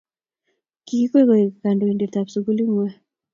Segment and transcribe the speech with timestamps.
[0.85, 2.93] kikikwei koeku kantoide ab sukulit ngwag